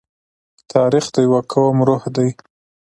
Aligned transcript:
تاریخ 0.71 1.05
د 1.11 1.15
یوه 1.25 1.41
قوم 1.51 1.77
روح 1.87 2.03
دی. 2.15 2.29